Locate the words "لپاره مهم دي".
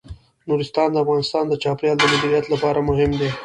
2.53-3.29